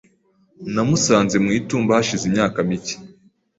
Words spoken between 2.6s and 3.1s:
mike.